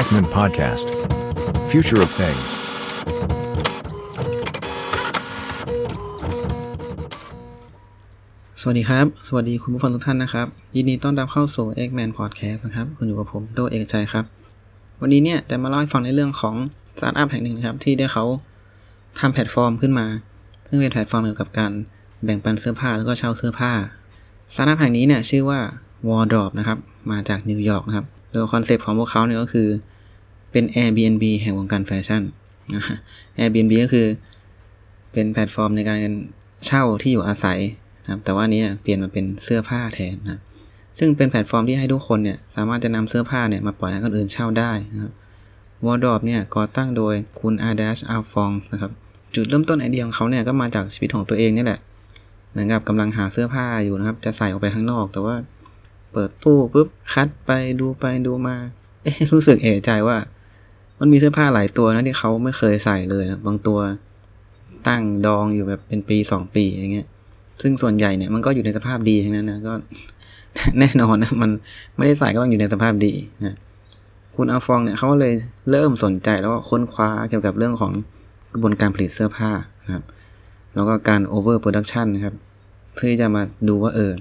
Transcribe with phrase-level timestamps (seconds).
[0.00, 0.86] X-Man Podcast.
[1.70, 2.50] Future of Things.
[8.60, 10.46] สวัสดีครับ สวัสดีคุณผู้ฟังทุกท่านนะครับ
[10.76, 14.24] ยินดีต้อนรับเข้าสู่ X-Man Podcast นะครับ คุณอยู่กับผมโดเอกใจครับ
[15.00, 16.56] วันนี้เนี่ยจะมาเล่าให้ฟังในเรื่องของ
[16.90, 18.24] สตาร์ทอัพแห่งหนึ่งนะครับ ที่ได้เขา
[19.20, 20.06] ทำแพลตฟอร์มขึ้นมา
[20.68, 21.72] ซึ่งเป็นแพลตฟอร์มเกี่ยวกับการ
[22.24, 23.72] แบ่งปันเสื้อผ้าแล้วก็เช่าเสื้อผ้า
[24.52, 25.60] สตาร์ทอัพแห่งนี้เนี่ยชื่อว่า
[26.08, 26.78] Wardrobe นะครับ
[27.10, 29.68] มาจากนิวยอร์กนะครับ โดย concept ของพวกเขาเนี่ยก็คือ
[30.54, 32.22] เป็น Airbnb แห่งวงการแฟชั่น
[32.74, 32.82] นะ
[33.38, 34.06] Airbnb ก็คือ
[35.12, 35.98] เป็นแพลตฟอร์มในการ
[36.66, 37.58] เช่าที่อยู่อาศัย
[38.02, 40.40] นะครับ แต่ว่านี้เปลี่ยนมาเป็นเสื้อผ้าแทนนะ
[40.98, 45.12] ซึ่งเป็นแพลตฟอร์มที่ให้ทุกคนเนี่ยสามารถจะนำเสื้อผ้าเนี่ยมาปล่อยให้คนอื่นเช่าได้นะครับ
[45.84, 48.92] Wardrobe เนี่ยก่อตั้งโดยคุณ Adarsh Alphons นะครับ
[49.34, 51.80] จุดเริ่มต้นไอเดียของเขาเนี่ยก็มาจากชีวิตของตัวเองนี่แหละ
[52.50, 55.34] เหมือนกับกำลังหาเสื้อผ้าอยู่นะครับ จะใส่ออกไปข้างนอก แต่ว่า
[56.12, 57.50] เปิดตู้ปุ๊บคัดไป
[57.80, 58.56] ดูไปดูมา
[59.02, 60.16] เอ๊ะรู้สึกเอะใจว่า
[61.00, 63.78] มันมีเสื้อผ้าหลายตัวนะที่เขาไม่เคยใส่เลยนะบางตัว
[64.88, 67.06] ตั้งดองอยู่แบบเป็นปีสองปีอย่างเงี้ย
[67.62, 69.72] ซึ่งส่วนใหญ่เนี่ยมันก็อยู่ในสภาพดีทั้งนั้นนะก็
[70.78, 71.50] แน่นอนนะมัน
[71.96, 73.12] ไม่ได้ใส่ก็ต้องอยู่ในสภาพดี
[73.44, 73.56] นะ
[74.36, 75.34] คุณอาฟองเนี่ยเขาก็เลย
[75.70, 77.92] เริ่มสนใจแล้วก็ค้นคว้าเกี่ยวกับเรื่องของ
[78.52, 79.50] กระบวนการผลิตเสื้อผ้า
[79.84, 80.04] นะครับ
[80.74, 82.34] แล้วก็การ overproduction นะครับ
[82.94, 84.12] เพื่อจะมาดูว่าเออ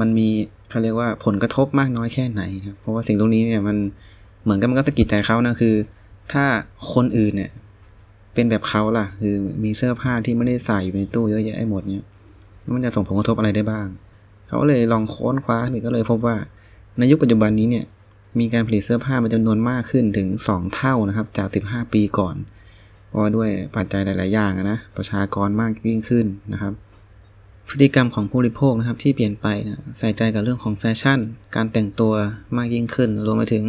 [0.00, 0.28] มันมี
[0.70, 3.76] เขาเรียกว่าผลกระทบมากน้อยแค่ไหนครับเพราะว่าสิ่งตรงนี้เนี่ยมัน
[4.42, 5.74] เหมือนกับมันก็สะกิดใจเขานะคือ
[6.32, 6.44] ถ้า
[6.92, 7.50] คนอื่นเนี่ย
[8.34, 12.04] เป็นแบบเขาล่ะ คือมีเสื้อผ้าที่ไม่ได้ใส่อยู่ในตู้เยอะแยะไปหมดเนี่ย
[12.74, 13.86] มันจะส่งผลกระทบอะไรได้บ้าง
[14.48, 16.36] เขาเลยลองค้นคว้าหรือก็เลยพบว่า
[16.98, 17.84] ในยุคปัจจุบันนี้เนี่ย
[18.38, 22.36] มีการผลิตเสื้อผ้าเป็นจำนวนมากขึ้นถึง 2 เท่านะครับ จาก 15 ปีก่อน
[23.08, 26.72] เพราะด้วยปัจจัยหลาย ๆ อย่างนะประชากรมากยิ่งขึ้นนะครับ
[27.68, 31.18] พฤติกรรมของผู้บริโภคนะครับที่เปลี่ยนไปนะใส่ใจกับเรื่องของแฟชั่น
[31.56, 32.12] การแต่งตัว
[32.56, 33.64] มากยิ่งขึ้น รวมไปถึง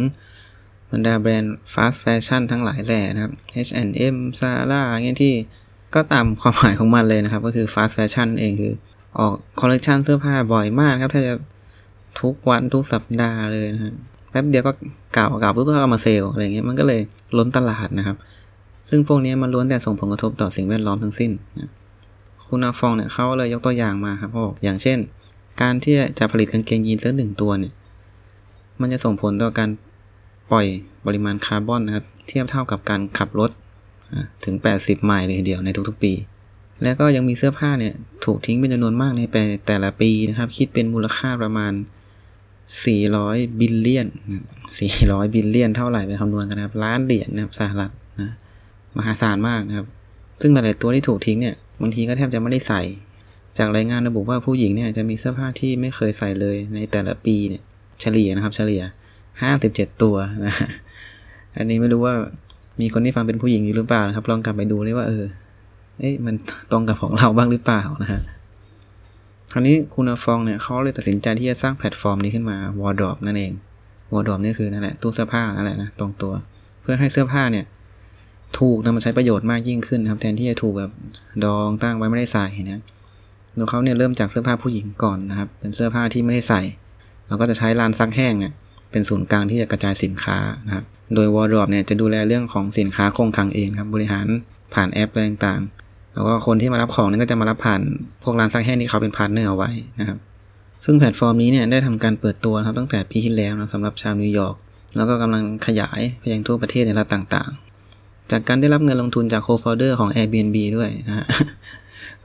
[0.92, 3.32] บรรดาแบรนด์ fast fashion ทั้งหลายแหล่นะครับ
[3.66, 5.34] H&M Zara เงี้ยที่
[5.94, 8.74] ก็ตามความหมายของมันเลยนะครับ ก็คือ fast fashion เองคือ
[9.18, 11.34] ออกคอลเลกชันเสื้อผ้าบ่อยมากครับถ้าจะ
[12.20, 13.94] ทุกวันทุกสัปดาห์เลยนะครับ
[14.30, 14.72] แป๊บเดียวก็
[15.14, 17.00] เก่าเก่าปุ๊บก็เอามาเซลล์อะไรเงี้ยมันก็เลย
[17.38, 18.16] ล้นตลาดนะครับ
[18.88, 21.70] ซึ่งพวกนี้มันล้วนแต่ส่งผลกระทบต่อสิ่งแวดล้อมทั้งสิ้นนะ
[22.46, 24.98] คุณอาฟองเนี่ยเขาเลยยกตัวอย่างมาครับเขาบอกอย่างเช่น
[25.60, 27.72] การที่จะผลิตกางเกงยีนสักหนึ่งตัวเนี่ย
[28.80, 29.68] มันจะส่งผลต่อการ
[30.52, 30.66] ปล่อย
[31.06, 33.50] ปริมาณคาร์บอนนะครับ เทียบเท่ากับการขับรถ
[34.44, 36.12] ถึง 80 ไมล์เลยทีเดียวในทุกๆปี
[36.82, 39.22] แล้วก็ยังมีเสื้อผ้าเนี่ย ถูกทิ้งเป็นจำนวนมากใน
[39.66, 41.72] แต่ละปีนะครับ คิดเป็นมูลค่าประมาณ
[42.84, 44.06] 400 billion
[44.70, 47.90] 400 billion เท่าไหร่ไปคำนวณกันนะครับ ล้านเหรียญนะครับสหรัฐ
[48.20, 48.32] นะ
[48.96, 49.86] มหาศาลมากนะครับ
[50.40, 52.82] ซึ่งหลายๆตัวที่ถูกทิ้งเนี่ยบางทีก็แทบจะไม่ได้ใส่
[53.58, 57.62] จากรายงานระบุว่าผู้หญิงเนี่ยจะมีเสื้อผ้าที่ไม่เคยใส่เลยในแต่ละปีเนี่ย
[58.00, 58.82] เฉลี่ยนะครับ เฉลี่ย
[59.70, 60.14] 57ตัว
[60.46, 60.54] นะ
[61.56, 62.14] อันนี้ไม่รู้ว่า
[62.80, 65.24] มีคนที่ฟังเป็นผู้หญิงอยู่หรือเปล่านะครับ ลองกลับไปดูเลยว่า เออ
[66.00, 66.34] เอ๊ะมัน
[66.72, 68.20] ตรงกับของเราบ้างหรือเปล่านะฮะ
[69.52, 73.52] คราวนี้คุณอฟองเนี่ยเขาเลยตัดสินใจที่จะสร้างแพลตฟอร์มนี้ขึ้นมา Wardrop นั่นเอง
[74.12, 76.32] Wardrop นี่คือนั่นแหละตู้เสื้อผ้านั่นแหละนะตรงตัว
[76.82, 77.64] เพื่อให้เสื้อผ้าเนี่ย
[78.58, 80.90] ถูกนำมาใช้ประโยชน์มากยิ่งขึ้นครับ แทนที่จะถูกแบบ
[81.44, 82.82] ดองตั้งไว้ไม่ได้ใส่นะ
[83.54, 86.62] โดยเขาเนี่ยเริ่มจากเสื้อผ้าผู้หญิงก่อนนะครับ เป็นเสื้อผ้าที่ไม่ได้ใส่
[87.26, 88.52] เราก็จะใช้ลานซักแห้งเนี่ย
[88.92, 94.26] เป็นศูนย์กลางที่จะกระจายสินค้านะครับ โดย Wardrobe เนี่ยจะดูแลเรื่องของสินค้าคงคลังเองครับ บริหาร
[94.74, 97.80] ผ่านแอปอะไรต่างๆ แล้วก็คนที่มารับของนี่ก็จะมารับผ่าน
[98.22, 99.70] พวกร้านซักแห้งที่เขาเป็น partner เอาไว้
[100.00, 100.18] นะครับ
[100.84, 104.56] ซึ่งแพลตฟอร์มนี้เนี่ยได้ทำการเปิดตัวครับตั้งแต่ปีที่แล้วนะสำหรับชาวนิวยอร์ก
[104.96, 111.26] แล้วก็กำลังขยายไปยังทั่วประเทศในรัฐต่างๆ จากการได้รับเงินลงทุนจาก co-founder ของ Airbnb ด้วยนะฮะ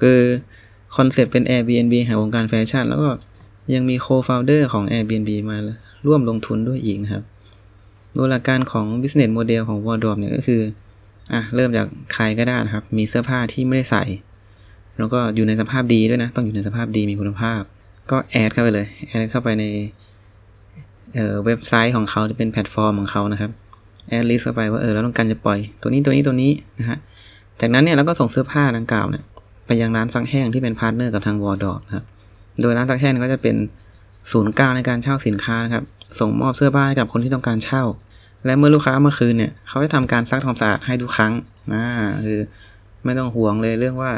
[0.02, 0.20] คือ
[0.98, 3.10] concept เป็น Airbnb แห่งวงการแฟชั่น แล้วก็
[3.74, 5.58] ยังมี co-founder ของ Airbnb มา
[6.06, 7.24] ร่วมลงทุนด้วยอีกนะครับ
[8.16, 10.62] โดยหลักการของ business model ของ Wardrobe เนี่ยก็คือ
[11.34, 14.04] อะเริ่มจากใครก็ได้นะครับ มีเสื้อผ้าที่ไม่ได้ใส่
[14.98, 17.62] แล้วก็อยู่ในสภาพดีด้วยนะ ต้องอยู่ในสภาพดีมีคุณภาพ
[18.12, 19.66] ก็ add เข้าไปเลย add เข้าไปใน
[21.14, 23.52] เว็บไซต์ของเขาที่เป็นแพลตฟอร์มของเขานะครับ
[24.10, 26.98] add list เข้าไปว่าเออเราต้องการจะปล่อยตัวนี้ตัวนี้ตัวนี้นะฮะ
[27.62, 29.24] จากนั้นเนี่ยเราก็ส่งเสื้อผ้าดังกล่าวเนี่ย
[29.68, 32.06] ไปยังร้านซักแห้งที่เป็น partner กับทาง Wardrobe นะครับ
[32.62, 33.56] โดยร้านซักแห้งก็จะเป็น
[34.32, 35.84] ศูนย์กลางในการเช่าสินค้านะครับ
[36.20, 37.84] ส่งมอบเสื้อผ้าให้กับคนที่ต้องการเช่า
[38.46, 41.34] และเมื่อลูกค้ามาคืนเนี่ย เขาจะทำการซักทำความสะอาดให้ทุกครั้ง
[41.74, 41.84] นะ
[42.26, 42.40] คือ
[43.04, 44.12] ไม่ต้องห่วงเลยเรื่องว่า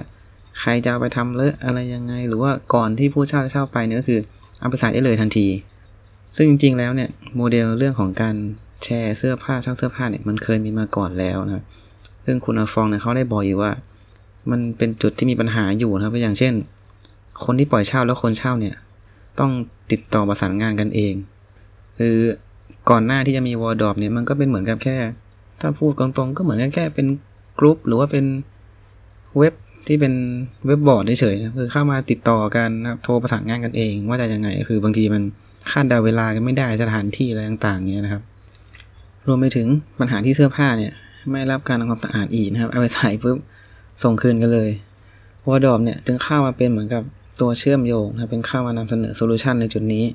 [0.59, 4.19] ใครจะไปทำเลอะอะไรยังไง หรือว่าก่อนที่ผู้เช่าจะเช่าไปเนี่ยก็คือ
[4.59, 5.47] เอาไปใส่ได้เลยทันที
[6.35, 8.35] ซึ่งจริง ๆ แล้วเนี่ยโมเดลเรื่องของการ
[8.83, 11.63] แชร์เสื้อผ้าเช่าเสื้อผ้าเนี่ยมันเคยมีมาก่อนแล้วนะ
[12.25, 13.71] ซึ่งคุณอาฟองเนี่ยเขาได้บอกอยู่ว่า
[14.51, 16.53] มันเป็นจุดที่มีปัญหาอยู่นะครับอย่างเช่น
[17.45, 18.75] คนที่ปล่อยเช่าแล้วคนเช่าเนี่ย
[19.39, 19.51] ต้อง
[19.91, 21.13] ติดต่อประสานงานกันเอง
[21.99, 22.17] คือ
[22.89, 24.97] ก่อนหน้าที่จะมีวอลดอปเนี่ยมันก็เป็นเหมือนกับแค่
[25.61, 27.07] ถ้าพูดตรงๆก็เหมือนกันแค่เป็น
[27.59, 28.25] กลุ่มหรือว่าเป็น
[29.37, 29.53] เว็บ
[29.87, 30.13] ที่เป็น
[30.65, 35.23] เว็บบอร์ดเฉยๆนะคือเข้ามาติดต่อกันนะโทรประสานงานกันเอง ว่าจะยังไง คือบางทีมัน
[35.71, 38.23] คาดเดาเวลากันไม่ได้สถานที่อะไรต่างๆเนี้ยนะครับ
[39.27, 39.67] รวมไปถึง
[39.99, 40.93] ปัญหาที่เสื้อผ้าเนี่ย
[41.31, 43.37] ไม่รับการทำความสะอาดอีกนะครับเอาไปใส่ปุ๊บ
[44.03, 44.69] ส่งคืนกันเลย
[45.47, 47.03] Wardrobe เนี่ยจึงเข้ามาเป็นเหมือนกับ
[47.41, 50.05] ตัวเชื่อมโยงนะครับเป็นเข้ามานำเสนอ solution ในจุดนี้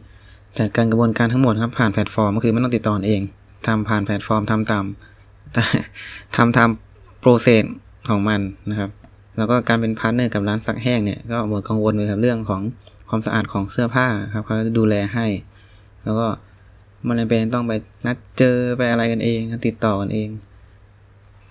[0.58, 3.22] จัดการกระบวนการทั้งหมดครับผ่านแพลตฟอร์มก็คือไม่ต้องติดต่อเอง
[3.66, 4.84] ทำผ่านแพลตฟอร์มทำตาม
[6.36, 7.64] ทำทำ process
[8.08, 8.40] ของมัน
[8.70, 8.90] นะครับ
[9.36, 12.62] แล้วก็การเป็น partner กับร้านซักแห้งเนี่ยก็หมดกังวลเลยครับเรื่องของ
[13.08, 15.26] ความสะอาดของเสื้อผ้าครับเขาจะดูแลให้
[16.04, 16.26] แล้วก็
[17.06, 17.72] มันไม่จำเป็นต้องไป
[18.06, 20.28] นัดเจอไปอะไรกันเองติดต่อกันเอง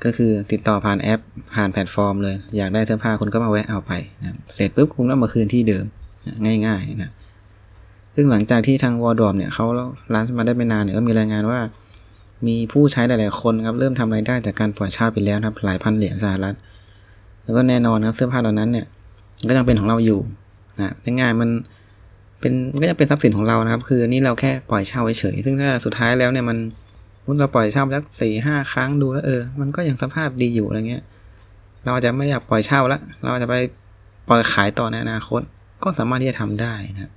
[0.06, 1.20] ก็คือติดต่อผ่านแอป
[1.56, 3.92] ผ่านแพลตฟอร์มเลย อยากได้เสื้อผ้าคุณก็มาแวะเอาไป
[4.22, 5.86] นะเสร็จปุ๊บคุณก็มาคืนที่เดิม
[6.66, 7.12] ง่าย ๆ นะ
[8.16, 9.66] ซึ่งหลังจากที่ทาง Wardrobe เนี่ยเขา
[10.14, 11.60] run มาได้ไม่นานเนี่ยก็มีรายงานว่า
[12.48, 16.56] มีผู้ใช้หลาย ๆ คนครับเริ่มทำรายได้จากการปล่อยเช่าไปแล้วครับหลายพันเหรียญสหรัฐ
[17.44, 18.86] แล้วก็แน่นอนครับเสื้อผ้าเหล่านั้นเนี่ย
[19.48, 20.20] ก็ยังเป็นของเราอยู่
[20.80, 21.50] นะง่ายๆมัน
[22.40, 26.58] เป็นก็จะเป็นทรัพย์สินของเรานะครับ คือนี่เราแค่ปล่อยเช่าเฉยๆซึ่งถ้าสุดท้ายแล้วเนี่ยมัน
[27.40, 31.04] เราปล่อยเช่าสักสี่ห้าครั้งดูแล้วเออ มันก็ยังสภาพดีอยู่อะไรเงี้ย
[31.86, 33.56] เราจะไม่อยากปล่อยเช่าละ เราจะไป
[34.30, 35.42] ปล่อยขายต่อในอนาคต
[35.84, 37.12] ก็สามารถที่จะทำได้นะ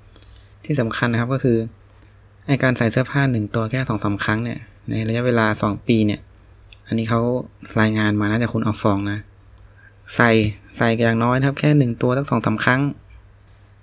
[0.64, 1.58] ที่สำคัญนะครับก็คือ
[2.47, 4.58] ไอการใส่เสื้อผ้าหนึ่งตัวแค่สองสาครั้งเนี่ย
[4.91, 6.20] ในระยะเวลาสองปีเนี่ย
[6.88, 7.20] อันนี้เขา
[7.81, 9.19] รายงานมานะจากคุณออฟฟองนะ
[10.17, 10.31] ใส่
[10.76, 12.81] ใส่อย่างน้อยนะครับ แค่หนึ่งตัวสักสองสาครั้ง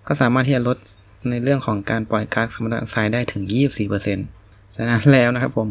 [0.07, 0.77] ก็สามารถที่จะลด
[1.29, 3.43] ในเรื่องของการปล่อยก๊าซคาร์บอนไดออกไซด์ได้ถึง
[4.09, 5.69] 24%ฉะนั้นแล้วนะครับผม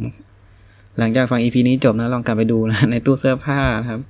[0.99, 4.01] หลังจากฟัง EP นี้จบนะลองกลับไปดูนะในตู้เสื้อผ้านะครับ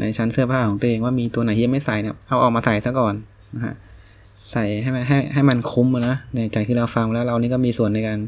[0.00, 3.14] ในชั้นเสื้อผ้าของตัวเองว่ามีตัวไหนที่ยังไม่ใส่เนี่ยเอาออกมาใส่ซะก่อน
[3.54, 3.74] นะฮะ
[4.52, 8.18] ใส่ให้มันให้ให้มันคุ้มนะในใจที่เราฟังแล้วเรานี่ก็มีส่วนในการ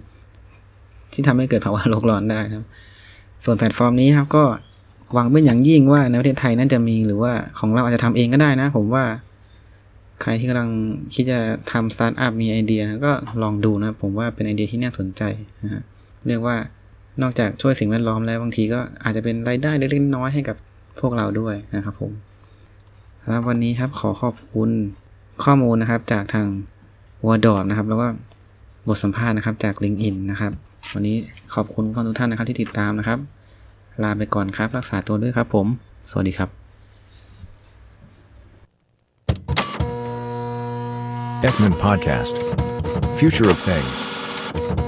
[1.12, 2.64] ที่ทำให้เกิดภาวะโลกร้อนได้ครับ
[3.44, 4.44] ส่วนแพลตฟอร์มนี้ครับก็
[5.14, 9.04] หวังเป็นอย่างยิ่งว่าในประเทศไทยนั่นจะมีหรือว่าของเราอาจจะทำเองก็ได้นะ ผมว่า
[10.22, 10.70] ใครที่กำลัง
[11.14, 11.38] คิดจะ
[11.72, 13.12] ทำสตาร์ทอัพมีไอเดียก็
[13.42, 15.22] ลองดูนะ ผมว่าเป็นไอเดียที่น่าสนใจ
[15.62, 15.82] นะฮะ
[16.26, 16.56] เรียกว่า
[17.20, 20.56] นอกจากช่วยสิ่งแวดล้อมแล้วบางทีก็อาจจะเป็นรายได้เล็กๆน้อยให้กับ
[21.00, 22.12] พวกเราด้วยนะครับผม
[23.22, 24.70] สำหรับวันนี้ครับขอขอบคุณ
[25.44, 26.46] ข้อมูลนะครับจากทาง
[27.26, 28.06] Wardrobe นะครับ แล้วก็
[28.88, 30.52] บทสัมภาษณ์นะครับจาก l i n k ์อินนะครับ
[30.94, 31.16] วันนี้
[31.54, 33.18] ขอบคุณทุกท่านนะครับที่ติดตามนะครับ
[34.02, 35.66] ลาไปก่อนครับ รักษาตัวด้วยครับผม
[36.10, 36.50] สวัสดีครับ
[41.48, 42.34] Ekman Podcast.
[43.18, 44.81] Future of Things.